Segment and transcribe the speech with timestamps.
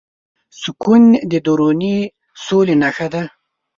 [0.61, 1.97] سکون د دروني
[2.45, 3.23] سولې نښه ده.